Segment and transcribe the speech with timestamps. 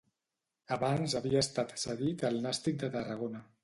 [0.77, 3.49] Abans havia estat cedit al Nàstic de Tarragona.